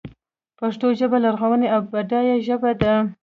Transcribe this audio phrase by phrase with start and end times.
[0.59, 2.93] پښتو ژبه لرغونۍ او بډایه ژبه ده.